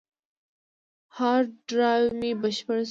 [1.17, 2.79] هارد ډرایو مې بشپړ شو.